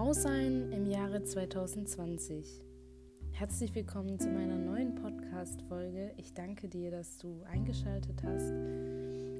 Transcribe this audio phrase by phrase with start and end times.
[0.00, 2.62] Frau sein im Jahre 2020.
[3.32, 6.14] Herzlich willkommen zu meiner neuen Podcast-Folge.
[6.16, 8.50] Ich danke dir, dass du eingeschaltet hast.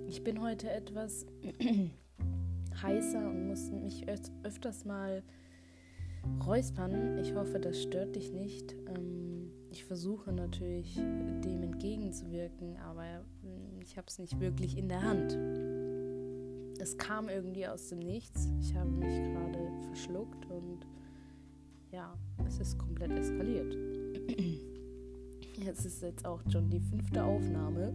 [0.07, 1.25] Ich bin heute etwas
[2.83, 5.23] heißer und muss mich öfters mal
[6.45, 7.17] räuspern.
[7.17, 8.75] Ich hoffe, das stört dich nicht.
[8.87, 15.01] Ähm, ich versuche natürlich dem entgegenzuwirken, aber hm, ich habe es nicht wirklich in der
[15.01, 15.33] Hand.
[16.81, 18.49] Es kam irgendwie aus dem Nichts.
[18.59, 20.87] Ich habe mich gerade verschluckt und
[21.93, 23.77] ja, es ist komplett eskaliert.
[25.59, 27.93] Jetzt ist jetzt auch schon die fünfte Aufnahme,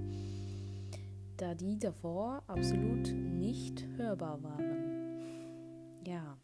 [1.37, 4.85] da die davor absolut nicht hörbar waren.
[6.05, 6.37] Ja.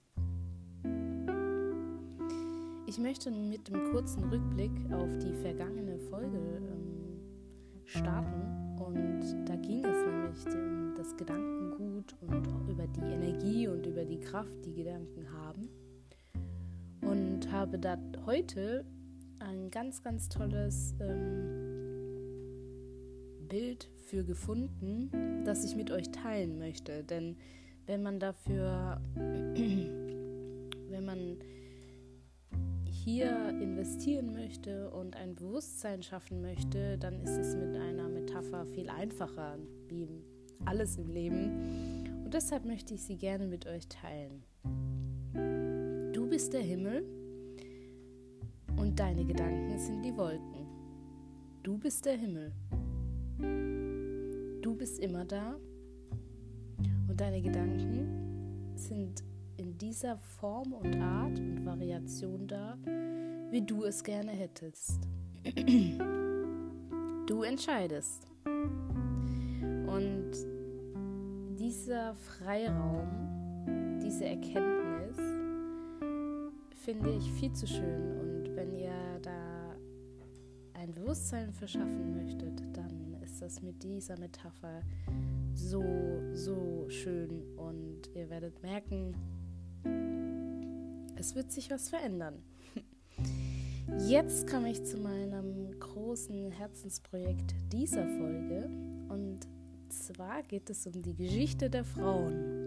[2.87, 7.20] Ich möchte mit einem kurzen Rückblick auf die vergangene Folge ähm,
[7.85, 14.05] starten und da ging es nämlich um das Gedankengut und über die Energie und über
[14.05, 15.67] die Kraft, die Gedanken haben
[17.01, 18.85] und habe da heute
[19.39, 22.20] ein ganz, ganz tolles ähm,
[23.49, 27.04] Bild für gefunden, das ich mit euch teilen möchte.
[27.04, 27.35] Denn
[27.87, 31.39] wenn man dafür, wenn man
[32.85, 38.91] hier investieren möchte und ein Bewusstsein schaffen möchte, dann ist es mit einer Metapher viel
[38.91, 40.07] einfacher, wie
[40.65, 42.23] alles im Leben.
[42.23, 44.43] Und deshalb möchte ich sie gerne mit euch teilen.
[46.13, 47.04] Du bist der Himmel
[48.77, 50.67] und deine Gedanken sind die Wolken.
[51.63, 52.51] Du bist der Himmel.
[54.62, 55.57] Du bist immer da
[57.07, 59.23] und deine Gedanken sind
[59.57, 62.77] in dieser Form und Art und Variation da,
[63.51, 65.00] wie du es gerne hättest.
[67.28, 68.28] Du entscheidest.
[71.72, 73.07] Dieser Freiraum,
[74.03, 75.16] diese Erkenntnis
[76.83, 78.19] finde ich viel zu schön.
[78.19, 78.91] Und wenn ihr
[79.22, 79.77] da
[80.73, 84.81] ein Bewusstsein verschaffen möchtet, dann ist das mit dieser Metapher
[85.53, 85.81] so,
[86.33, 87.41] so schön.
[87.55, 89.15] Und ihr werdet merken,
[91.15, 92.43] es wird sich was verändern.
[94.09, 98.69] Jetzt komme ich zu meinem großen Herzensprojekt dieser Folge.
[99.07, 99.47] Und
[100.01, 102.59] zwar geht es um die Geschichte der Frauen.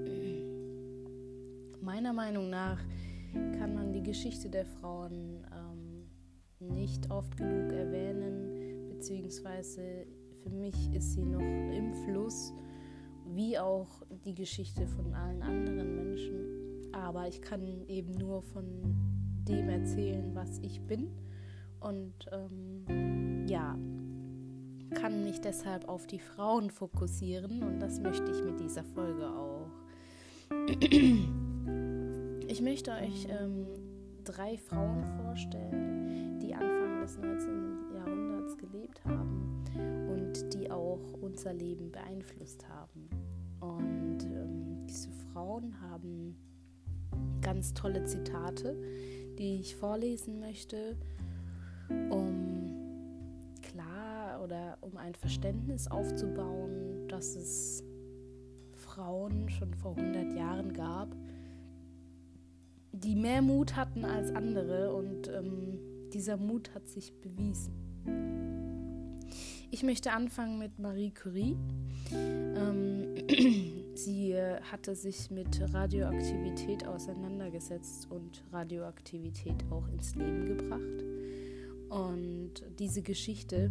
[1.81, 2.81] Meiner Meinung nach
[3.33, 10.07] kann man die Geschichte der Frauen ähm, nicht oft genug erwähnen, beziehungsweise
[10.43, 12.53] für mich ist sie noch im Fluss,
[13.27, 18.65] wie auch die Geschichte von allen anderen Menschen aber ich kann eben nur von
[19.49, 21.11] dem erzählen, was ich bin
[21.81, 23.77] und ähm, ja,
[24.95, 29.69] kann mich deshalb auf die Frauen fokussieren und das möchte ich mit dieser Folge auch.
[32.47, 33.67] Ich möchte euch ähm,
[34.25, 37.95] drei Frauen vorstellen, die Anfang des 19.
[37.95, 39.65] Jahrhunderts gelebt haben
[40.09, 43.09] und die auch unser Leben beeinflusst haben.
[43.61, 46.37] Und ähm, diese Frauen haben
[47.41, 48.77] ganz tolle Zitate,
[49.39, 50.97] die ich vorlesen möchte,
[52.11, 52.44] um
[54.85, 57.83] um ein Verständnis aufzubauen, dass es
[58.75, 61.15] Frauen schon vor 100 Jahren gab,
[62.93, 65.79] die mehr Mut hatten als andere und ähm,
[66.13, 67.73] dieser Mut hat sich bewiesen.
[69.71, 71.57] Ich möchte anfangen mit Marie Curie.
[72.13, 73.17] Ähm,
[73.97, 81.05] Sie äh, hatte sich mit Radioaktivität auseinandergesetzt und Radioaktivität auch ins Leben gebracht.
[81.89, 83.71] Und diese Geschichte,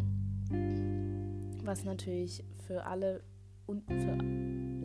[1.63, 3.23] was natürlich für alle
[3.65, 4.17] und für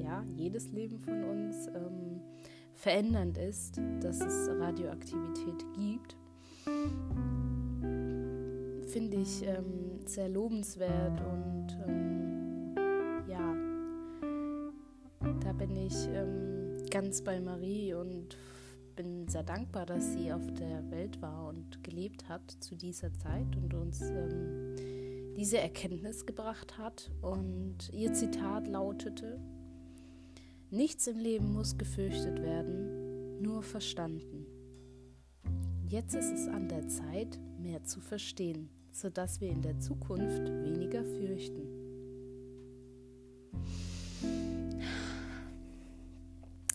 [0.02, 2.20] ja, jedes Leben von uns ähm,
[2.74, 6.16] verändernd ist, dass es Radioaktivität gibt,
[8.86, 12.18] finde ich ähm, sehr lobenswert und ähm,
[15.58, 18.36] bin ich ähm, ganz bei Marie und
[18.94, 23.56] bin sehr dankbar, dass sie auf der Welt war und gelebt hat zu dieser Zeit
[23.56, 24.76] und uns ähm,
[25.38, 27.12] diese Erkenntnis gebracht hat.
[27.22, 29.40] Und ihr Zitat lautete,
[30.70, 34.46] Nichts im Leben muss gefürchtet werden, nur verstanden.
[35.88, 41.04] Jetzt ist es an der Zeit, mehr zu verstehen, sodass wir in der Zukunft weniger
[41.04, 41.62] fürchten.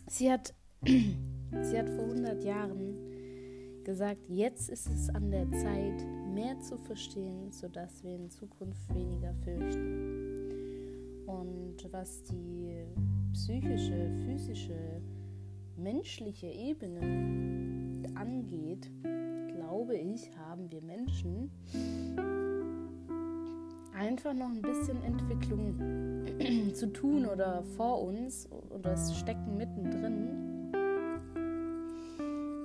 [0.08, 0.56] Sie hat,
[0.86, 2.96] sie hat vor 100 Jahren
[3.84, 9.34] gesagt, jetzt ist es an der Zeit, mehr zu verstehen, sodass wir in Zukunft weniger
[9.44, 11.24] fürchten.
[11.26, 12.74] Und was die
[13.34, 15.02] psychische, physische,
[15.78, 18.90] menschliche Ebene angeht,
[19.56, 21.52] glaube ich, haben wir Menschen
[23.98, 30.74] einfach noch ein bisschen Entwicklung zu tun oder vor uns oder es stecken mittendrin.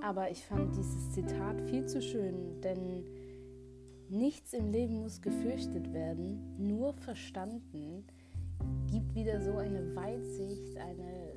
[0.02, 3.04] Aber ich fand dieses Zitat viel zu schön, denn
[4.10, 8.04] nichts im Leben muss gefürchtet werden, nur verstanden
[8.90, 11.32] gibt wieder so eine Weitsicht, eine,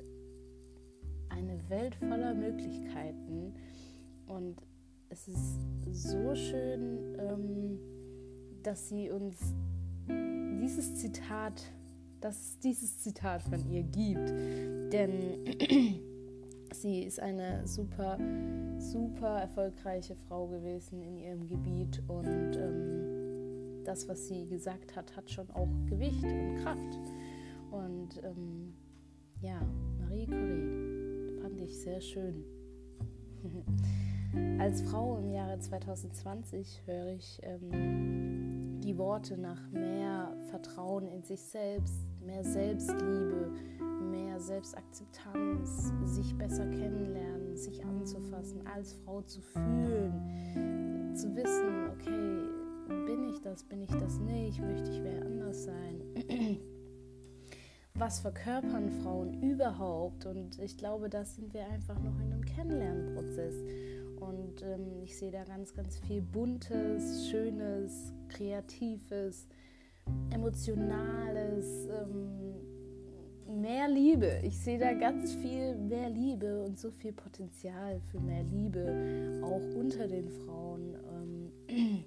[1.28, 3.54] eine Welt voller Möglichkeiten.
[4.26, 4.56] Und
[5.08, 5.58] es ist
[5.92, 7.78] so schön, ähm,
[8.62, 9.36] dass sie uns
[10.62, 11.62] dieses Zitat,
[12.20, 14.30] dass es dieses Zitat von ihr gibt.
[14.92, 15.44] Denn
[16.74, 18.18] sie ist eine super,
[18.78, 25.30] super erfolgreiche Frau gewesen in ihrem Gebiet und ähm, das, was sie gesagt hat, hat
[25.30, 26.98] schon auch Gewicht und Kraft.
[27.70, 28.74] Und ähm,
[29.40, 29.60] ja,
[29.98, 32.44] Marie Curie fand ich sehr schön.
[34.58, 41.40] Als Frau im Jahre 2020 höre ich ähm, die Worte nach mehr Vertrauen in sich
[41.40, 43.52] selbst, mehr Selbstliebe,
[44.12, 53.24] mehr Selbstakzeptanz, sich besser kennenlernen, sich anzufassen, als Frau zu fühlen, zu wissen, okay, bin
[53.24, 56.60] ich das, bin ich das nicht, möchte ich wer anders sein.
[57.94, 60.26] Was verkörpern Frauen überhaupt?
[60.26, 63.54] Und ich glaube, da sind wir einfach noch in einem Kennenlernprozess.
[64.20, 69.46] Und ähm, ich sehe da ganz, ganz viel Buntes, Schönes, Kreatives,
[70.30, 72.61] Emotionales, ähm,
[73.48, 74.40] mehr Liebe.
[74.42, 79.62] Ich sehe da ganz viel mehr Liebe und so viel Potenzial für mehr Liebe, auch
[79.76, 80.96] unter den Frauen.
[81.68, 82.04] Ähm,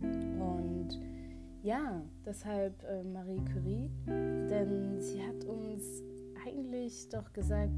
[0.40, 1.00] und
[1.62, 6.02] ja, deshalb äh, Marie Curie, denn sie hat uns
[6.46, 7.72] eigentlich doch gesagt,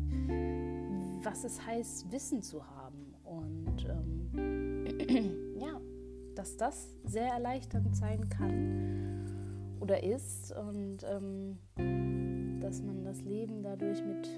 [1.23, 3.15] was es heißt, Wissen zu haben.
[3.25, 5.81] Und ähm, ja,
[6.35, 9.27] dass das sehr erleichternd sein kann
[9.81, 11.59] oder ist und ähm,
[12.67, 14.29] dass man das Leben dadurch mit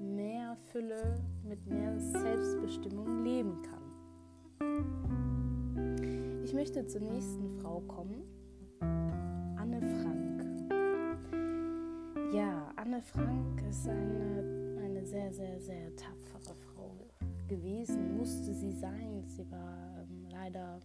[0.00, 3.84] mehr Fülle, mit mehr Selbstbestimmung leben kann.
[6.42, 8.24] Ich möchte zur nächsten Frau kommen,
[8.80, 10.16] Anne Frank.
[12.34, 16.90] Ja, Anne Frank ist eine, eine sehr, sehr, sehr tapfere Frau
[17.46, 19.22] gewesen, musste sie sein.
[19.28, 20.80] Sie war ähm, leider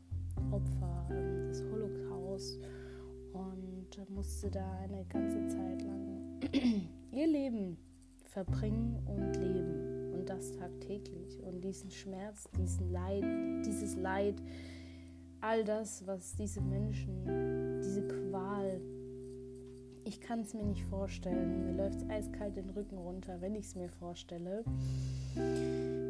[0.52, 2.60] Opfer ähm, des Holocaust
[3.34, 6.11] und musste da eine ganze Zeit lang
[7.12, 7.78] ihr Leben
[8.26, 10.14] verbringen und leben.
[10.14, 11.42] Und das tagtäglich.
[11.44, 13.24] Und diesen Schmerz, diesen Leid,
[13.66, 14.36] dieses Leid,
[15.40, 18.80] all das, was diese Menschen, diese Qual,
[20.04, 21.66] ich kann es mir nicht vorstellen.
[21.66, 24.64] Mir läuft es eiskalt den Rücken runter, wenn ich es mir vorstelle.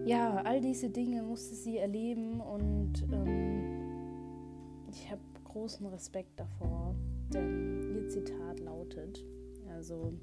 [0.06, 3.62] Ja, all diese Dinge musste sie erleben und ähm,
[4.90, 6.96] ich habe großen Respekt davor,
[7.34, 9.24] denn ihr Zitat lautet,
[9.70, 10.14] also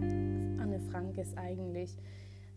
[0.00, 1.98] Anne Frank ist eigentlich,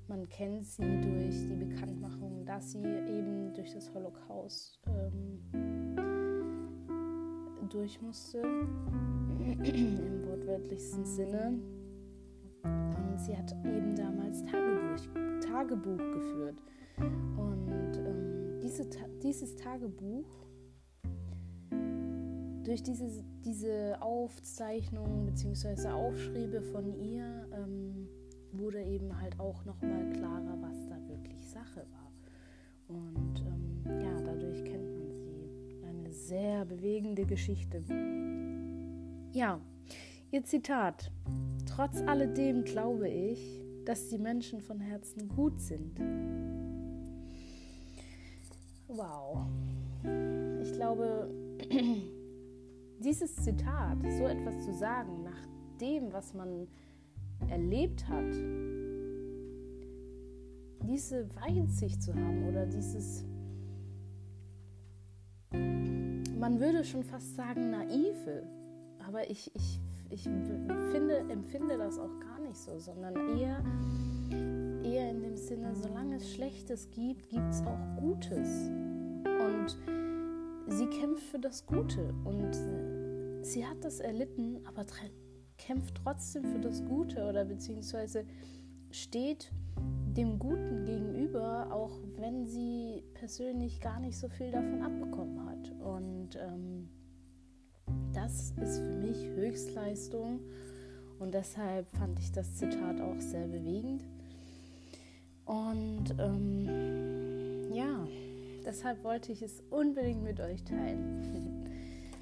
[0.07, 5.39] man kennt sie durch die Bekanntmachung, dass sie eben durch das Holocaust ähm,
[7.69, 11.59] durch musste, im wortwörtlichsten Sinne.
[12.63, 14.77] Und sie hat eben damals Tagebuch
[15.41, 16.61] Tagebuch geführt.
[16.97, 18.87] Und ähm, diese,
[19.23, 20.46] dieses Tagebuch,
[22.67, 25.87] durch diese, diese Aufzeichnungen bzw.
[25.87, 28.09] Aufschriebe von ihr, ähm,
[28.51, 32.11] wurde eben halt auch nochmal klarer, was da wirklich Sache war.
[32.89, 35.85] Und ähm, ja, dadurch kennt man sie.
[35.87, 37.83] Eine sehr bewegende Geschichte.
[39.31, 39.61] Ja,
[40.31, 41.09] ihr Zitat.
[41.65, 45.97] Trotz alledem glaube ich, dass die Menschen von Herzen gut sind.
[48.89, 49.45] Wow.
[50.61, 51.29] Ich glaube,
[52.99, 55.47] dieses Zitat, so etwas zu sagen, nach
[55.79, 56.67] dem, was man
[57.49, 58.33] erlebt hat,
[60.83, 63.25] diese Weitsicht zu haben oder dieses,
[65.51, 68.43] man würde schon fast sagen, naive,
[69.05, 73.63] aber ich, ich, ich finde, empfinde das auch gar nicht so, sondern eher,
[74.83, 78.69] eher in dem Sinne, solange es Schlechtes gibt, gibt es auch Gutes.
[78.69, 79.77] Und
[80.67, 82.53] sie kämpft für das Gute und
[83.51, 84.85] sie hat das erlitten, aber
[85.57, 88.25] kämpft trotzdem für das Gute oder beziehungsweise
[88.91, 89.51] steht
[90.15, 95.71] dem Guten gegenüber, auch wenn sie persönlich gar nicht so viel davon abbekommen hat.
[95.79, 96.89] Und ähm,
[98.13, 100.39] das ist für mich Höchstleistung
[101.19, 104.03] und deshalb fand ich das Zitat auch sehr bewegend.
[105.45, 108.07] Und ähm, ja,
[108.65, 111.66] deshalb wollte ich es unbedingt mit euch teilen.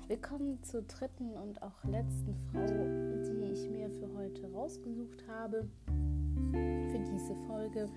[0.07, 5.67] Willkommen zur dritten und auch letzten Frau, die ich mir für heute rausgesucht habe,
[6.51, 7.89] für diese Folge.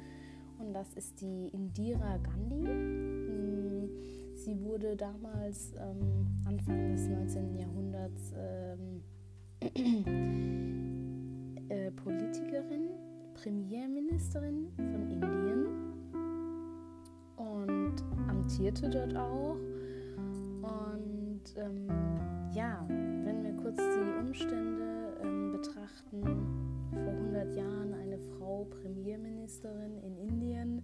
[0.59, 2.65] Und das ist die Indira Gandhi.
[2.65, 3.91] Hm,
[4.35, 7.59] sie wurde damals ähm, Anfang des 19.
[7.59, 9.03] Jahrhunderts ähm,
[11.69, 12.88] äh, Politikerin,
[13.35, 15.67] Premierministerin von Indien
[17.37, 17.97] und
[18.31, 19.59] amtierte dort auch.
[20.62, 21.18] Und
[21.57, 21.88] ähm,
[22.52, 26.23] ja, wenn wir kurz die Umstände ähm, betrachten,
[26.93, 30.83] vor 100 Jahren eine Frau Premierministerin in Indien,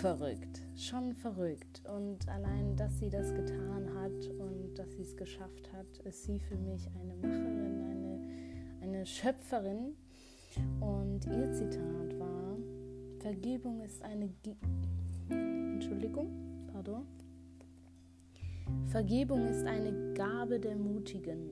[0.00, 1.82] verrückt, schon verrückt.
[1.94, 6.38] Und allein, dass sie das getan hat und dass sie es geschafft hat, ist sie
[6.38, 8.20] für mich eine Macherin, eine,
[8.82, 9.94] eine Schöpferin.
[10.80, 12.56] Und ihr Zitat war,
[13.20, 14.28] Vergebung ist eine...
[14.42, 14.54] G
[15.30, 16.28] Entschuldigung,
[16.72, 17.06] pardon.
[18.86, 21.50] Vergebung ist eine Gabe der Mutigen.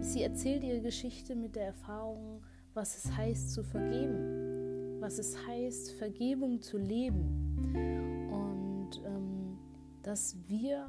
[0.00, 2.42] Sie erzählt ihre Geschichte mit der Erfahrung,
[2.74, 7.56] was es heißt zu vergeben, was es heißt, Vergebung zu leben
[8.30, 9.58] und ähm,
[10.02, 10.86] dass wir,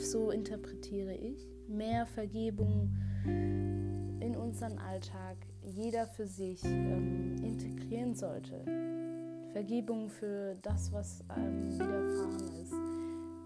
[0.00, 8.64] so interpretiere ich, mehr Vergebung in unseren Alltag jeder für sich ähm, integrieren sollte.
[9.54, 12.72] Vergebung für das, was einem widerfahren ist.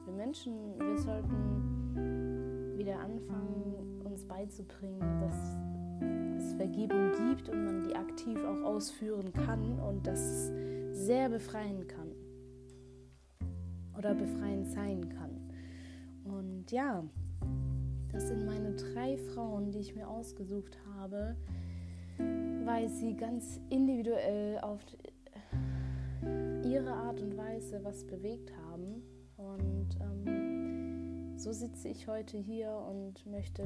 [0.06, 5.36] Wir Menschen, wir sollten wieder anfangen, uns beizubringen, dass
[6.42, 10.50] es Vergebung gibt und man die aktiv auch ausführen kann und das
[10.92, 12.10] sehr befreien kann
[13.94, 15.52] oder befreiend sein kann.
[16.24, 17.04] Und ja,
[18.12, 21.36] das sind meine drei Frauen, die ich mir ausgesucht habe,
[22.64, 24.80] weil sie ganz individuell auf
[26.72, 29.02] ihre Art und Weise was bewegt haben.
[29.36, 33.62] Und ähm, so sitze ich heute hier und möchte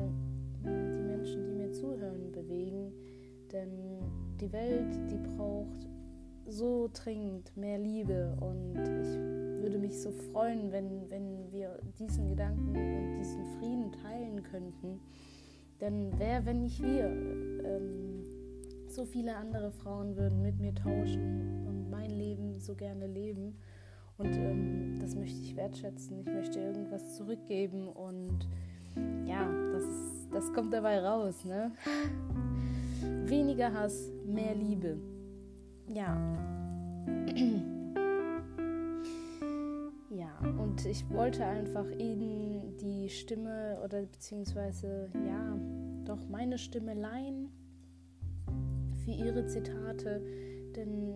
[0.65, 2.93] die Menschen, die mir zuhören, bewegen.
[3.51, 3.99] Denn
[4.41, 5.89] die Welt, die braucht
[6.47, 12.69] so dringend mehr Liebe und ich würde mich so freuen, wenn, wenn wir diesen Gedanken
[12.69, 15.01] und diesen Frieden teilen könnten.
[15.81, 18.42] Denn wer, wenn nicht wir, ähm,
[18.95, 23.57] so viele andere Frauen würden mit mir tauschen und mein Leben so gerne leben.
[24.19, 26.21] Und ähm, das möchte ich wertschätzen.
[26.21, 28.47] Ich möchte irgendwas zurückgeben und
[29.27, 29.85] ja, das,
[30.31, 31.45] das kommt dabei raus.
[31.45, 31.73] Ne?
[33.25, 34.99] Weniger Hass, mehr Liebe.
[35.89, 36.17] Ja.
[40.11, 45.59] Ja, und ich wollte einfach Ihnen die Stimme oder beziehungsweise ja,
[46.05, 47.49] doch meine Stimme leihen
[49.05, 50.23] für Ihre Zitate,
[50.77, 51.15] denn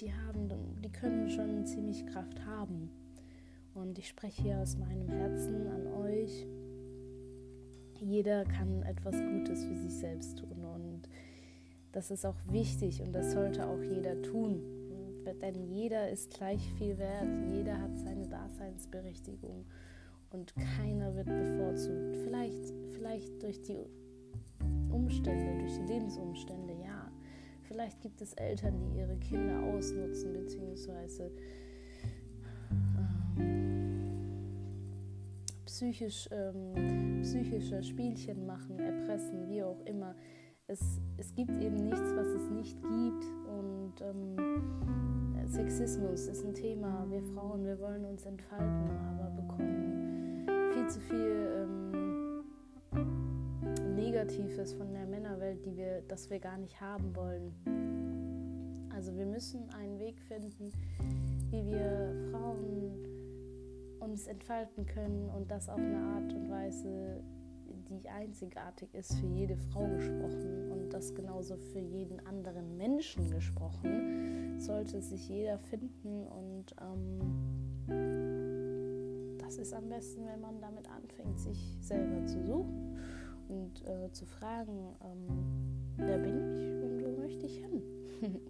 [0.00, 0.48] die haben,
[0.82, 2.90] die können schon ziemlich Kraft haben.
[3.74, 6.46] Und ich spreche hier aus meinem Herzen an euch.
[8.00, 11.02] Jeder kann etwas Gutes für sich selbst tun und
[11.92, 14.60] das ist auch wichtig und das sollte auch jeder tun.
[15.40, 19.66] Denn jeder ist gleich viel wert, jeder hat seine Daseinsberechtigung
[20.30, 22.16] und keiner wird bevorzugt.
[22.24, 23.86] Vielleicht, vielleicht durch die
[24.90, 27.10] Umstände, durch die Lebensumstände, ja.
[27.62, 31.30] Vielleicht gibt es Eltern, die ihre Kinder ausnutzen, beziehungsweise
[33.38, 34.12] ähm,
[35.64, 40.14] psychisch, ähm, psychische Spielchen machen, erpressen, wie auch immer.
[40.66, 43.24] Es, es gibt eben nichts, was es nicht gibt.
[43.48, 44.36] Und ähm,
[45.46, 47.06] Sexismus ist ein Thema.
[47.10, 52.01] Wir Frauen, wir wollen uns entfalten, aber bekommen viel zu viel ähm,
[54.12, 57.50] Negatives von der Männerwelt, die wir, das wir gar nicht haben wollen.
[58.94, 60.70] Also wir müssen einen Weg finden,
[61.48, 62.92] wie wir Frauen
[64.00, 67.24] uns entfalten können und das auf eine Art und Weise,
[67.88, 74.60] die einzigartig ist für jede Frau gesprochen und das genauso für jeden anderen Menschen gesprochen,
[74.60, 77.18] sollte sich jeder finden und ähm,
[79.38, 82.91] das ist am besten, wenn man damit anfängt, sich selber zu suchen
[83.86, 87.82] äh, zu fragen, ähm, wer bin ich und wo möchte ich hin?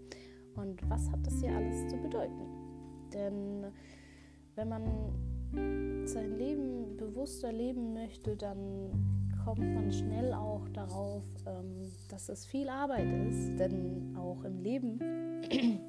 [0.56, 2.42] und was hat das hier alles zu bedeuten?
[3.12, 3.66] Denn
[4.54, 4.82] wenn man
[6.06, 12.68] sein Leben bewusster leben möchte, dann kommt man schnell auch darauf, ähm, dass es viel
[12.68, 14.98] Arbeit ist, denn auch im Leben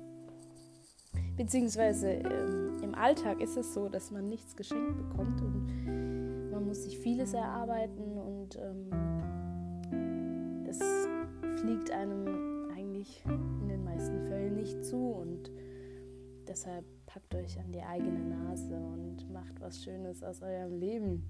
[1.38, 6.84] beziehungsweise ähm, im Alltag ist es so, dass man nichts geschenkt bekommt und man muss
[6.84, 8.90] sich vieles erarbeiten und ähm,
[11.64, 15.50] fliegt einem eigentlich in den meisten Fällen nicht zu und
[16.46, 21.24] deshalb packt euch an die eigene Nase und macht was Schönes aus eurem Leben.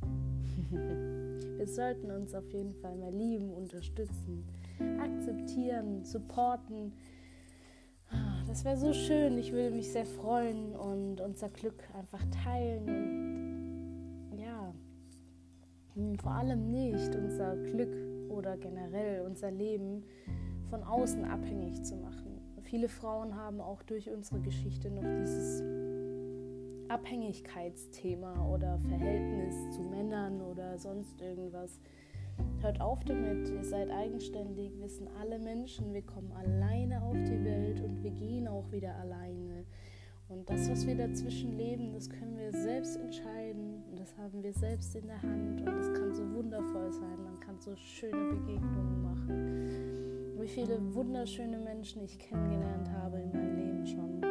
[1.57, 4.43] Wir sollten uns auf jeden Fall mal lieben, unterstützen,
[4.99, 6.93] akzeptieren, supporten.
[8.09, 9.37] Ah, das wäre so schön.
[9.37, 12.89] Ich würde mich sehr freuen und unser Glück einfach teilen
[14.31, 14.73] und ja,
[15.93, 20.03] hm, vor allem nicht unser Glück oder generell unser Leben
[20.69, 22.41] von außen abhängig zu machen.
[22.63, 25.61] Viele Frauen haben auch durch unsere Geschichte noch dieses
[26.87, 31.79] Abhängigkeitsthema oder Verhältnis zu Männern oder sonst irgendwas.
[32.61, 37.81] Hört auf damit, ihr seid eigenständig, wissen alle Menschen, wir kommen alleine auf die Welt
[37.81, 39.65] und wir gehen auch wieder alleine.
[40.29, 43.72] Und das, was wir dazwischen leben, das können wir selbst entscheiden
[44.03, 47.57] das haben wir selbst in der Hand und das kann so wundervoll sein, man kann
[47.59, 50.41] so schöne Begegnungen machen.
[50.41, 54.21] Wie viele wunderschöne Menschen ich kennengelernt habe in meinem Leben schon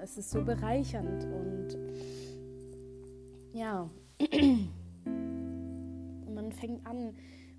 [0.00, 1.76] es ist so bereichernd und
[3.52, 3.90] ja,
[6.34, 7.14] man fängt an,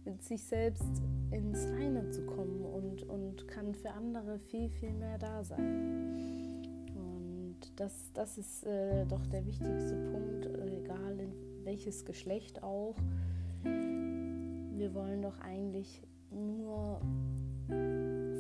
[0.06, 5.20] mit sich selbst ins Reine zu kommen und, und kann für andere viel, viel mehr
[5.20, 6.49] da sein.
[7.80, 11.32] Das, das ist äh, doch der wichtigste Punkt, äh, egal in
[11.64, 12.96] welches Geschlecht auch.
[13.64, 17.00] Wir wollen doch eigentlich nur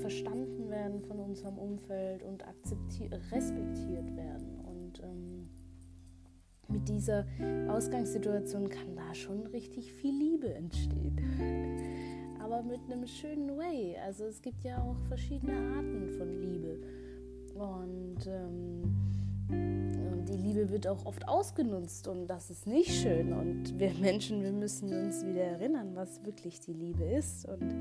[0.01, 2.43] verstanden werden von unserem Umfeld und
[3.31, 4.59] respektiert werden.
[4.65, 5.49] Und ähm,
[6.67, 7.25] mit dieser
[7.69, 11.15] Ausgangssituation kann da schon richtig viel Liebe entstehen.
[12.41, 13.97] Aber mit einem schönen Way.
[14.05, 16.79] Also es gibt ja auch verschiedene Arten von Liebe.
[17.53, 19.18] Und ähm,
[19.49, 23.33] die Liebe wird auch oft ausgenutzt und das ist nicht schön.
[23.33, 27.45] Und wir Menschen, wir müssen uns wieder erinnern, was wirklich die Liebe ist.
[27.45, 27.73] Und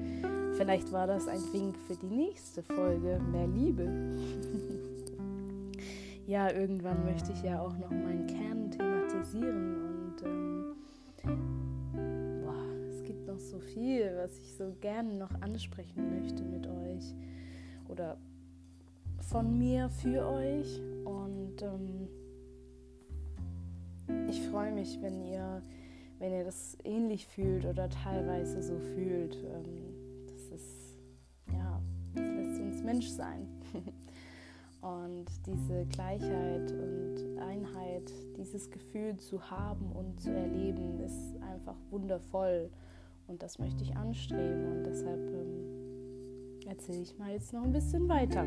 [0.56, 3.84] vielleicht war das ein Wink für die nächste Folge, mehr Liebe.
[6.26, 10.74] ja, irgendwann möchte ich ja auch noch meinen Kern thematisieren und ähm,
[12.42, 17.14] boah, es gibt noch so viel, was ich so gerne noch ansprechen möchte mit euch
[17.88, 18.16] oder
[19.20, 20.80] von mir für euch
[21.62, 22.08] und
[24.08, 25.62] ähm, ich freue mich, wenn ihr,
[26.18, 29.36] wenn ihr das ähnlich fühlt oder teilweise so fühlt.
[29.36, 30.98] Ähm, das ist,
[31.52, 31.80] ja,
[32.14, 33.46] das lässt uns Mensch sein.
[34.80, 42.70] und diese Gleichheit und Einheit, dieses Gefühl zu haben und zu erleben, ist einfach wundervoll.
[43.26, 48.08] Und das möchte ich anstreben und deshalb ähm, erzähle ich mal jetzt noch ein bisschen
[48.08, 48.46] weiter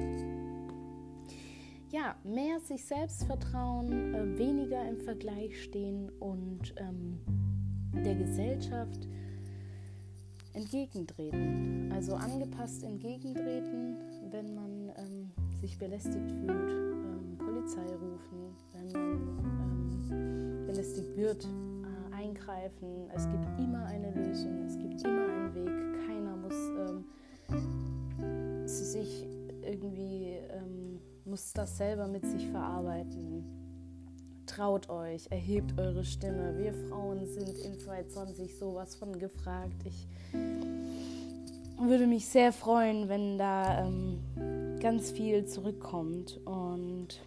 [1.92, 7.20] ja, mehr sich selbst vertrauen, äh, weniger im Vergleich stehen und ähm,
[8.04, 9.08] der Gesellschaft
[10.54, 11.92] entgegentreten.
[11.94, 13.98] Also angepasst entgegentreten,
[14.32, 22.16] wenn man ähm, sich belästigt fühlt, ähm, Polizei rufen, wenn man ähm, belästigt wird, äh,
[22.16, 23.10] eingreifen.
[23.14, 26.08] Es gibt immer eine Lösung, es gibt immer einen Weg.
[26.08, 29.28] Keiner muss ähm, sich
[29.64, 30.91] irgendwie ähm,
[31.26, 33.46] muss das selber mit sich verarbeiten.
[34.46, 36.58] Traut euch, erhebt eure Stimme.
[36.58, 39.76] Wir Frauen sind in 2020 sowas von gefragt.
[39.86, 40.08] Ich
[41.80, 44.20] würde mich sehr freuen, wenn da ähm,
[44.80, 46.40] ganz viel zurückkommt.
[46.46, 47.22] Und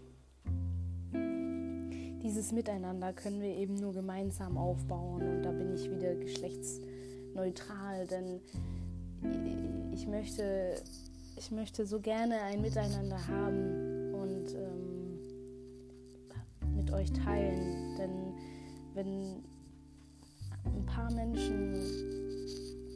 [2.22, 5.22] dieses Miteinander können wir eben nur gemeinsam aufbauen.
[5.22, 8.40] Und da bin ich wieder geschlechtsneutral, denn
[9.92, 10.76] ich möchte
[11.36, 15.18] ich möchte so gerne ein Miteinander haben und ähm,
[16.76, 17.96] mit euch teilen.
[17.96, 18.34] Denn
[18.94, 19.42] wenn
[20.64, 21.74] ein paar Menschen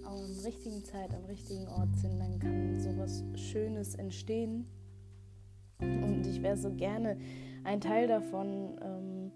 [0.04, 4.66] am richtigen Zeit, am richtigen Ort sind, dann kann sowas Schönes entstehen.
[5.80, 7.18] Und ich wäre so gerne
[7.64, 8.78] ein Teil davon.
[8.82, 9.32] Ähm,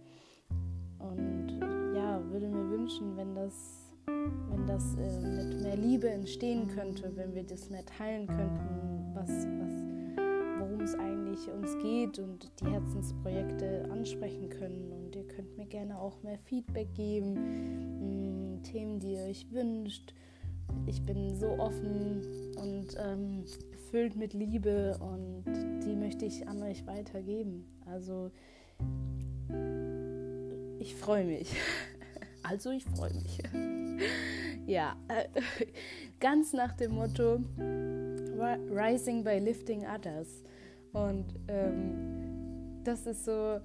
[0.98, 1.60] und
[1.94, 7.34] ja, würde mir wünschen, wenn das wenn das äh, mit mehr Liebe entstehen könnte, wenn
[7.34, 10.18] wir das mehr teilen könnten, was, was,
[10.58, 14.92] worum es eigentlich uns geht und die Herzensprojekte ansprechen können.
[14.92, 19.50] Und ihr könnt mir gerne auch mehr Feedback geben, mh, mm, Themen, die ihr euch
[19.50, 20.14] wünscht.
[20.86, 22.22] Ich bin so offen
[22.56, 25.44] und ähm, gefüllt mit Liebe und
[25.84, 27.66] die möchte ich an euch weitergeben.
[27.86, 28.30] Also
[30.78, 31.54] ich freue mich.
[32.44, 33.38] Also ich freue mich.
[34.66, 34.96] ja,
[36.20, 37.38] ganz nach dem Motto
[38.70, 40.42] Rising by Lifting Others.
[40.92, 43.60] Und ähm, das ist so,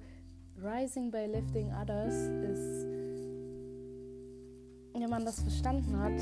[0.60, 2.86] Rising by Lifting Others ist,
[4.94, 6.18] wenn man das verstanden hat,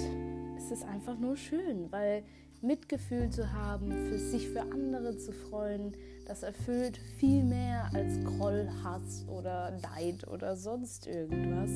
[0.59, 2.23] ist es einfach nur schön, weil
[2.61, 5.93] Mitgefühl zu haben, für sich für andere zu freuen,
[6.27, 11.71] das erfüllt viel mehr als Groll, Hass oder Neid oder sonst irgendwas,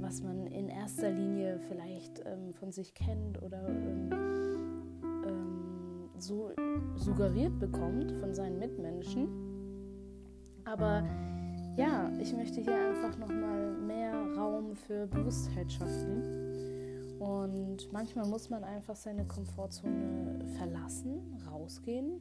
[0.00, 4.49] was man in erster Linie vielleicht ähm, von sich kennt oder ähm,
[6.20, 6.50] so
[6.96, 9.28] suggeriert bekommt von seinen Mitmenschen.
[10.64, 11.02] Aber
[11.76, 16.22] ja, ich möchte hier einfach nochmal mehr Raum für Bewusstheit schaffen
[17.18, 22.20] und manchmal muss man einfach seine Komfortzone verlassen, rausgehen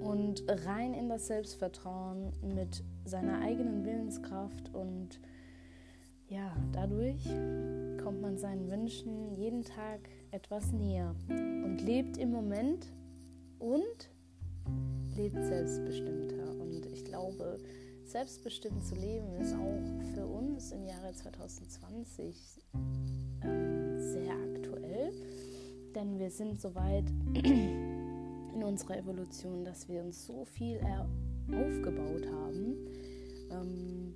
[0.00, 5.20] und rein in das Selbstvertrauen mit seiner eigenen Willenskraft und
[6.28, 7.24] ja, dadurch
[8.06, 9.98] kommt man seinen Wünschen jeden Tag
[10.30, 12.86] etwas näher und lebt im Moment
[13.58, 14.10] und
[15.16, 16.52] lebt selbstbestimmter.
[16.52, 17.58] Und ich glaube,
[18.04, 22.62] selbstbestimmt zu leben ist auch für uns im Jahre 2020
[23.42, 25.10] ähm, sehr aktuell,
[25.96, 30.78] denn wir sind so weit in unserer Evolution, dass wir uns so viel
[31.48, 32.76] aufgebaut haben,
[33.50, 34.14] ähm,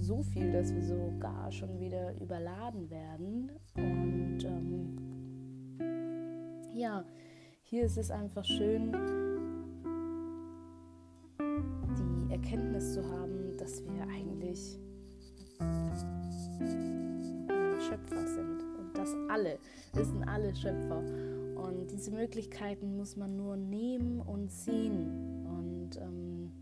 [0.00, 3.50] so viel, dass wir sogar schon wieder überladen werden.
[3.76, 4.98] Und ähm,
[6.74, 7.04] ja,
[7.62, 8.94] hier ist es einfach schön,
[12.30, 14.78] Erkenntnis zu haben, dass wir eigentlich
[17.88, 19.58] Schöpfer sind und dass alle,
[19.92, 21.04] wir sind alle Schöpfer.
[21.56, 25.46] Und diese Möglichkeiten muss man nur nehmen und sehen.
[25.46, 26.52] Und ähm,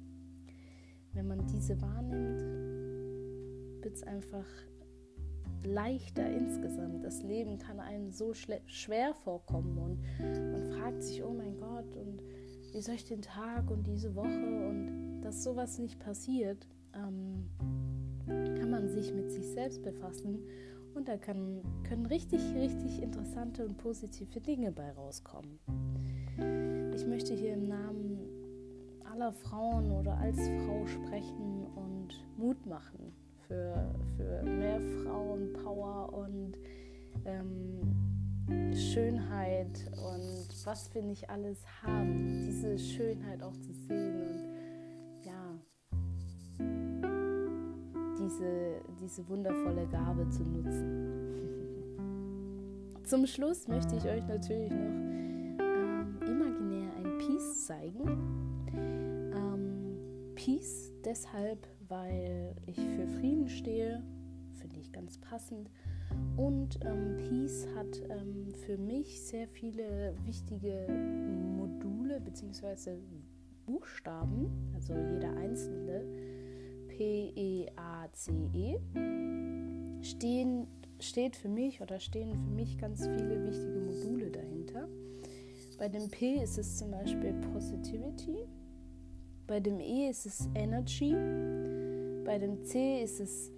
[1.13, 2.58] wenn man diese wahrnimmt,
[3.83, 4.47] wird es einfach
[5.65, 7.05] leichter insgesamt.
[7.05, 9.99] Das Leben kann einem so schwer vorkommen und
[10.53, 12.23] man fragt sich, oh mein Gott, und
[12.73, 17.49] wie soll ich den Tag und diese Woche und dass sowas nicht passiert, ähm,
[18.27, 20.41] kann man sich mit sich selbst befassen
[20.95, 25.59] und da kann, können richtig, richtig interessante und positive Dinge bei rauskommen.
[26.95, 28.19] Ich möchte hier im Namen
[29.05, 33.13] aller Frauen oder als Frau sprechen und Mut machen
[33.49, 36.57] für, für mehr Frauenpower und
[37.25, 44.49] ähm, Schönheit und was wir nicht alles haben, diese Schönheit auch zu sehen
[46.59, 51.15] und diese, diese wundervolle Gabe zu nutzen.
[53.05, 58.19] Zum Schluss möchte ich euch natürlich noch ähm, imaginär ein Peace zeigen.
[58.77, 64.03] Ähm, Peace deshalb, weil ich für Frieden stehe,
[64.55, 65.71] finde ich ganz passend.
[66.37, 70.87] Und ähm, Peace hat ähm, für mich sehr viele wichtige
[71.57, 72.97] Module bzw.
[73.67, 76.03] Buchstaben, also jeder einzelne
[76.89, 80.67] P-E-A-C-E, -E, stehen,
[81.01, 84.89] steht für mich oder stehen für mich ganz viele wichtige Module dahinter.
[85.79, 88.49] Bei dem P ist es zum Beispiel Positivity,
[89.49, 91.15] bei dem E ist es Energy,
[92.25, 93.51] bei dem C ist es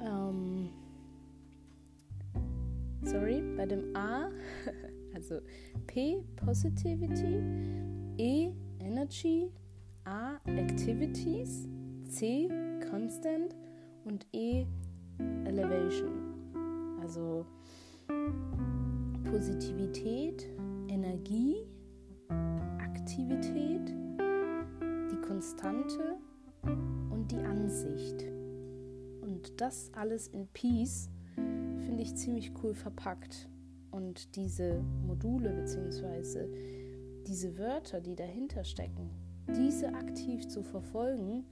[0.00, 0.70] ähm,
[3.02, 4.30] sorry, bei dem A,
[5.14, 5.40] also
[5.86, 7.42] P Positivity,
[8.16, 9.52] E Energy,
[10.04, 10.36] A.
[10.46, 11.68] Activities,
[12.08, 12.48] C.
[12.90, 13.54] Constant
[14.04, 14.64] und E.
[15.44, 16.34] Elevation.
[17.02, 17.44] Also
[19.30, 20.48] Positivität,
[20.88, 21.66] Energie,
[22.96, 23.94] Aktivität,
[25.10, 26.16] die Konstante
[27.10, 28.24] und die Ansicht.
[29.20, 33.50] Und das alles in Peace finde ich ziemlich cool verpackt.
[33.90, 36.48] Und diese Module bzw.
[37.26, 39.10] diese Wörter, die dahinter stecken,
[39.54, 41.44] diese aktiv zu verfolgen,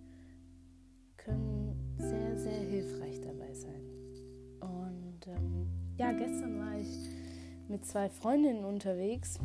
[1.19, 3.83] können sehr, sehr hilfreich dabei sein.
[4.61, 5.67] Und ähm,
[5.99, 7.11] ja, gestern war ich
[7.69, 9.39] mit zwei Freundinnen unterwegs,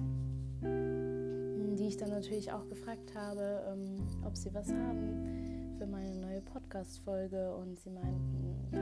[1.89, 7.55] ich dann natürlich auch gefragt habe, ähm, ob sie was haben für meine neue Podcast-Folge.
[7.55, 8.79] Und sie meinten, ja,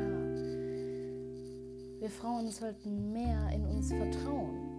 [2.02, 4.78] wir Frauen sollten mehr in uns vertrauen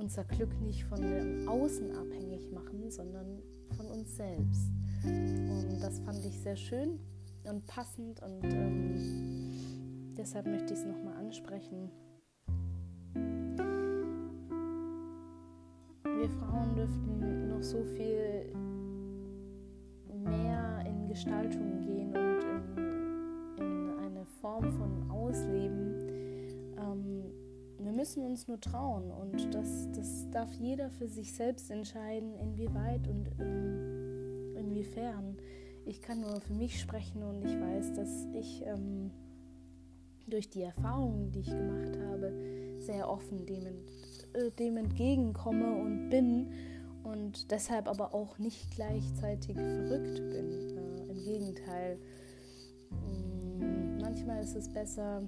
[0.00, 3.42] unser Glück nicht von dem Außen abhängig machen, sondern
[3.76, 4.72] von uns selbst.
[5.04, 6.98] Und das fand ich sehr schön
[7.44, 11.90] und passend und ähm, deshalb möchte ich es nochmal ansprechen.
[16.20, 18.52] Wir Frauen dürften noch so viel
[20.24, 22.78] mehr in Gestaltung gehen und
[23.58, 26.10] in, in eine Form von Ausleben,
[27.90, 33.08] wir müssen uns nur trauen und das, das darf jeder für sich selbst entscheiden, inwieweit
[33.08, 35.36] und ähm, inwiefern.
[35.86, 39.10] Ich kann nur für mich sprechen und ich weiß, dass ich ähm,
[40.28, 42.32] durch die Erfahrungen, die ich gemacht habe,
[42.78, 43.66] sehr offen dem,
[44.34, 46.52] äh, dem entgegenkomme und bin
[47.02, 50.76] und deshalb aber auch nicht gleichzeitig verrückt bin.
[50.76, 51.98] Äh, Im Gegenteil,
[52.90, 55.22] mh, mm, manchmal ist es besser,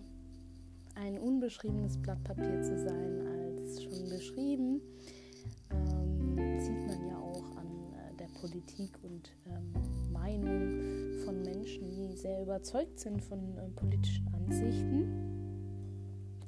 [0.95, 4.81] ein unbeschriebenes Blatt Papier zu sein, als schon beschrieben.
[5.71, 12.15] Ähm, sieht man ja auch an äh, der Politik und ähm, Meinung von Menschen, die
[12.17, 15.32] sehr überzeugt sind von äh, politischen Ansichten.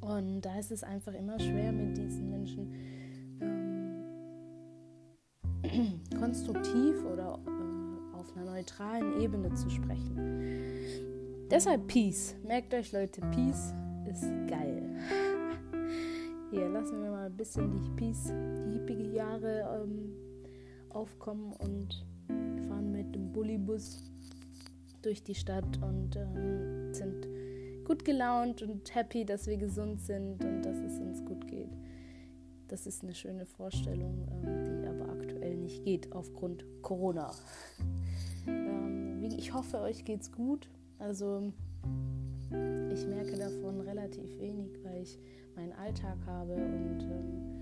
[0.05, 2.71] Und da ist es einfach immer schwer, mit diesen Menschen
[3.41, 4.03] ähm,
[6.19, 11.49] konstruktiv oder äh, auf einer neutralen Ebene zu sprechen.
[11.51, 12.37] Deshalb Peace.
[12.45, 13.73] Merkt euch Leute, Peace
[14.07, 14.83] ist geil.
[16.51, 20.13] Hier lassen wir mal ein bisschen die Hippies, die hippige Jahre ähm,
[20.91, 22.05] aufkommen und
[22.69, 24.03] fahren mit dem Bullybus
[25.01, 27.27] durch die Stadt und ähm, sind
[27.85, 31.71] gut gelaunt und happy, dass wir gesund sind und dass es uns gut geht.
[32.69, 37.31] Das ist eine schöne Vorstellung, ähm, die aber aktuell nicht geht aufgrund Corona.
[38.47, 40.69] Ähm, ich hoffe, euch geht's gut.
[40.99, 41.53] Also
[42.51, 45.19] ich merke davon relativ wenig, weil ich
[45.57, 47.55] meinen Alltag habe und ähm,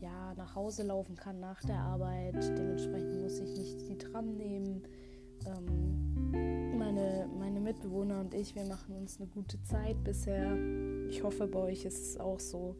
[0.00, 2.36] ja, nach Hause laufen kann nach der Arbeit.
[2.56, 4.82] Dementsprechend muss ich nicht die Tram nehmen.
[6.96, 10.56] Meine, meine Mitbewohner und ich, wir machen uns eine gute Zeit bisher.
[11.08, 12.76] Ich hoffe, bei euch ist es auch so.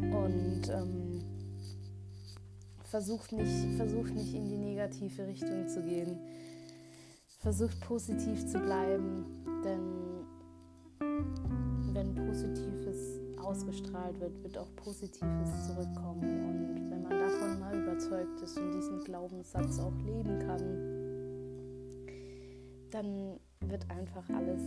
[0.00, 1.20] Und ähm,
[2.84, 6.18] versucht, nicht, versucht nicht in die negative Richtung zu gehen.
[7.38, 9.24] Versucht positiv zu bleiben,
[9.64, 10.24] denn
[11.94, 16.22] wenn Positives ausgestrahlt wird, wird auch Positives zurückkommen.
[16.22, 21.01] Und wenn man davon mal überzeugt ist und diesen Glaubenssatz auch leben kann,
[22.92, 24.62] dann wird einfach alles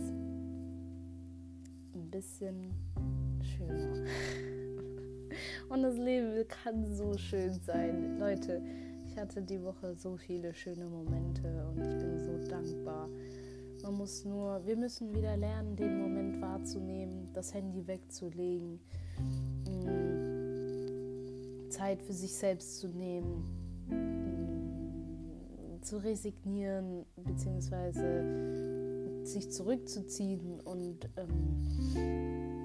[1.94, 2.74] ein bisschen
[3.40, 4.04] schöner.
[5.68, 8.18] Und das Leben kann so schön sein.
[8.18, 8.60] Leute,
[9.06, 13.08] ich hatte die Woche so viele schöne Momente und ich bin so dankbar.
[13.82, 18.80] Man muss nur, wir müssen wieder lernen, den Moment wahrzunehmen, das Handy wegzulegen,
[19.66, 23.44] mm, Zeit für sich selbst zu nehmen,
[25.86, 29.24] zu resignieren bzw.
[29.24, 32.56] sich zurückzuziehen und ähm,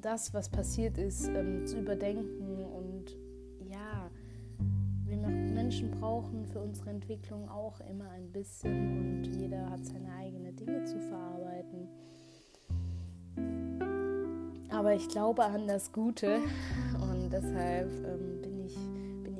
[0.00, 3.16] das, was passiert ist, ähm, zu überdenken und
[3.70, 4.10] ja,
[5.04, 10.56] wir Menschen brauchen für unsere Entwicklung auch immer ein bisschen und jeder hat seine eigenen
[10.56, 11.86] Dinge zu verarbeiten.
[14.70, 16.40] Aber ich glaube an das Gute
[17.00, 18.35] und deshalb ähm,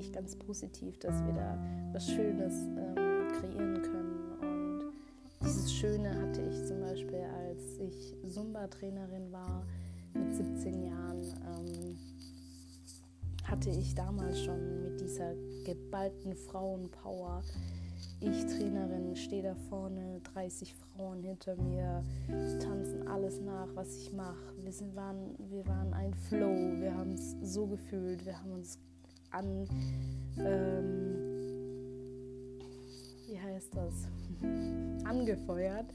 [0.06, 1.58] ich, ganz positiv, dass wir da
[1.92, 4.30] was Schönes ähm, kreieren können.
[4.40, 4.92] Und
[5.42, 9.64] dieses Schöne hatte ich zum Beispiel, als ich Zumba-Trainerin war
[10.14, 11.22] mit 17 Jahren.
[11.22, 11.98] Ähm,
[13.44, 17.42] hatte ich damals schon mit dieser geballten Frauenpower.
[18.18, 22.02] Ich, Trainerin, stehe da vorne, 30 Frauen hinter mir,
[22.60, 24.54] tanzen alles nach, was ich mache.
[24.62, 28.78] Wir, wir waren ein Flow, wir haben es so gefühlt, wir haben uns
[29.36, 29.68] an,
[30.38, 31.16] ähm,
[33.26, 34.08] wie heißt das,
[35.04, 35.86] angefeuert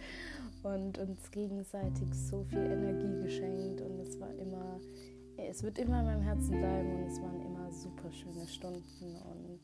[0.63, 4.79] und uns gegenseitig so viel Energie geschenkt und es war immer
[5.49, 9.59] es wird immer in meinem Herzen bleiben und es waren immer super schöne Stunden und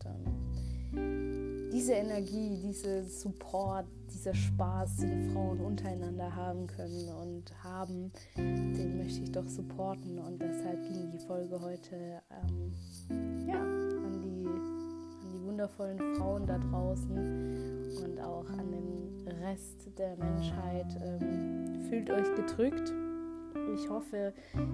[0.96, 8.98] ähm, diese Energie, dieser Support, dieser Spaß, den Frauen untereinander haben können und haben, den
[8.98, 15.30] möchte ich doch supporten und deshalb ging die Folge heute ähm, ja, an, die, an
[15.34, 17.18] die wundervollen Frauen da draußen
[18.04, 20.88] und auch an den Rest der Menschheit.
[21.02, 22.94] Ähm, fühlt euch gedrückt
[23.74, 24.34] ich hoffe,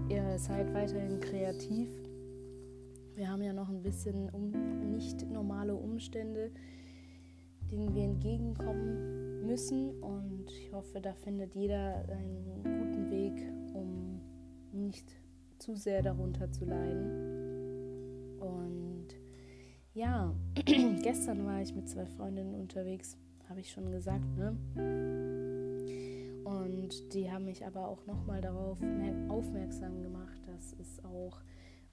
[0.10, 1.90] ihr seid weiterhin kreativ.
[3.16, 4.52] Wir haben ja noch ein bisschen um,
[4.92, 6.52] nicht normale Umstände,
[7.78, 9.92] denen wir entgegenkommen müssen.
[10.02, 14.22] Und ich hoffe, da findet jeder einen guten Weg, um
[14.72, 15.12] nicht
[15.60, 18.40] zu sehr darunter zu leiden.
[18.40, 19.08] Und
[19.94, 20.34] ja,
[21.04, 23.18] gestern war ich mit zwei Freundinnen unterwegs,
[23.50, 24.58] habe ich schon gesagt, ne?
[26.44, 28.78] Und die haben mich aber auch nochmal darauf
[29.30, 31.42] aufmerksam gemacht, dass es auch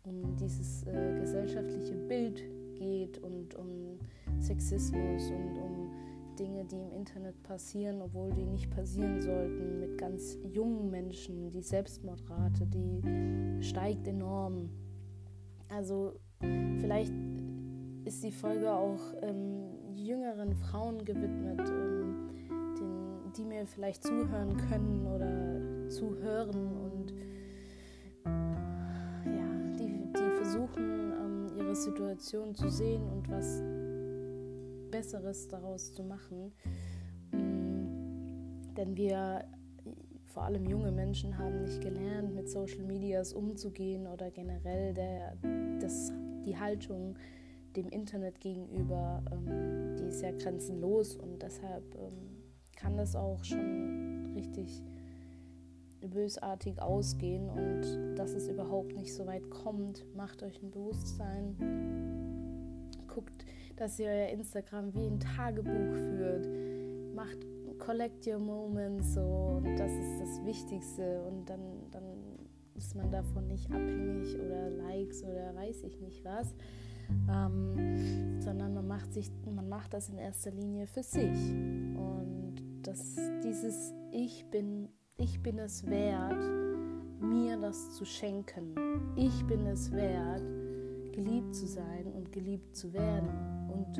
[0.02, 2.42] um dieses äh, gesellschaftliche Bild
[2.80, 3.98] geht und um
[4.40, 5.90] Sexismus und um
[6.38, 11.50] Dinge, die im Internet passieren, obwohl die nicht passieren sollten, mit ganz jungen Menschen.
[11.50, 14.70] Die Selbstmordrate, die steigt enorm.
[15.68, 16.14] Also
[16.80, 17.12] vielleicht
[18.04, 21.60] ist die Folge auch ähm, jüngeren Frauen gewidmet.
[21.68, 22.30] Ähm,
[23.36, 27.14] die mir vielleicht zuhören können oder zuhören und
[29.24, 31.09] ja, die, die versuchen,
[31.70, 33.62] ihre Situation zu sehen und was
[34.90, 36.52] Besseres daraus zu machen.
[37.30, 39.44] Mm, denn wir,
[40.26, 45.36] vor allem junge Menschen, haben nicht gelernt, mit Social Medias umzugehen oder generell der,
[45.80, 46.12] das,
[46.44, 47.16] die Haltung
[47.76, 52.42] dem Internet gegenüber, ähm, die ist ja grenzenlos und deshalb ähm,
[52.74, 54.82] kann das auch schon richtig
[56.00, 61.56] bösartig ausgehen und dass es überhaupt nicht so weit kommt, macht euch ein Bewusstsein.
[63.08, 63.44] Guckt,
[63.76, 66.48] dass ihr euer Instagram wie ein Tagebuch führt.
[67.14, 67.38] Macht
[67.78, 69.20] collect your moments so
[69.56, 71.60] und das ist das Wichtigste und dann,
[71.90, 72.04] dann
[72.74, 76.54] ist man davon nicht abhängig oder Likes oder weiß ich nicht was
[77.28, 81.52] ähm, sondern man macht, sich, man macht das in erster Linie für sich.
[81.96, 84.88] Und das, dieses Ich bin,
[85.20, 86.42] ich bin es wert,
[87.20, 88.74] mir das zu schenken.
[89.16, 90.42] Ich bin es wert,
[91.12, 93.28] geliebt zu sein und geliebt zu werden
[93.68, 93.96] und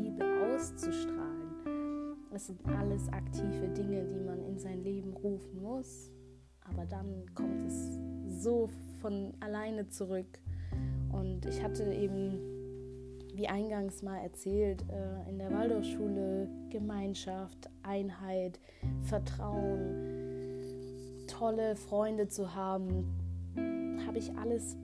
[0.00, 2.14] Liebe auszustrahlen.
[2.30, 6.12] Das sind alles aktive Dinge, die man in sein Leben rufen muss.
[6.60, 10.38] Aber dann kommt es so von alleine zurück.
[11.12, 12.38] Und ich hatte eben,
[13.34, 18.60] wie eingangs mal erzählt, äh, in der Waldorfschule Gemeinschaft, Einheit,
[19.00, 20.13] Vertrauen,
[21.44, 23.04] tolle Freunde zu haben,
[24.06, 24.78] habe ich alles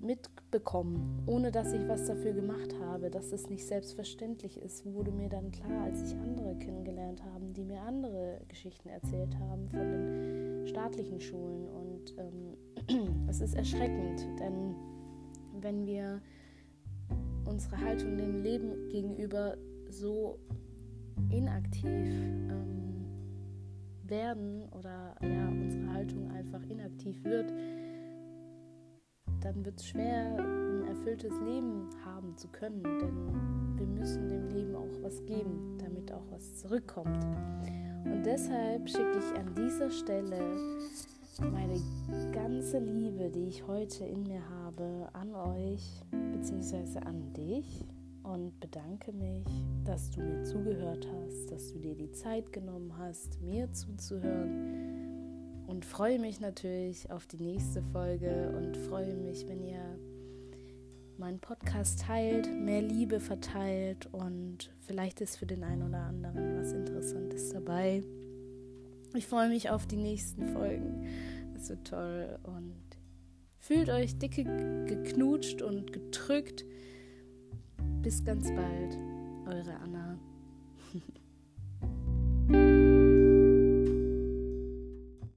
[0.00, 5.28] mitbekommen, ohne dass ich was dafür gemacht habe, dass es nicht selbstverständlich ist, wurde mir
[5.28, 10.66] dann klar, als ich andere kennengelernt habe, die mir andere Geschichten erzählt haben von den
[10.66, 11.68] staatlichen Schulen.
[11.68, 14.74] Und ähm, es ist erschreckend, denn
[15.60, 16.20] wenn wir
[17.44, 19.56] unsere Haltung dem Leben gegenüber
[19.88, 20.40] so
[21.30, 22.85] inaktiv ähm,
[24.08, 27.52] werden oder ja, unsere Haltung einfach inaktiv wird,
[29.40, 34.74] dann wird es schwer, ein erfülltes Leben haben zu können, denn wir müssen dem Leben
[34.74, 37.24] auch was geben, damit auch was zurückkommt.
[38.04, 40.38] Und deshalb schicke ich an dieser Stelle
[41.40, 41.80] meine
[42.32, 46.98] ganze Liebe, die ich heute in mir habe, an euch bzw.
[47.00, 47.84] an dich
[48.26, 49.46] und bedanke mich,
[49.84, 55.84] dass du mir zugehört hast, dass du dir die Zeit genommen hast, mir zuzuhören und
[55.84, 59.98] freue mich natürlich auf die nächste Folge und freue mich, wenn ihr
[61.18, 66.72] meinen Podcast teilt, mehr Liebe verteilt und vielleicht ist für den einen oder anderen was
[66.72, 68.02] Interessantes dabei.
[69.14, 71.06] Ich freue mich auf die nächsten Folgen.
[71.54, 72.74] Das wird toll und
[73.58, 74.44] fühlt euch dicke
[74.84, 76.64] geknutscht und gedrückt.
[78.06, 78.96] Bis ganz bald,
[79.48, 80.16] eure Anna.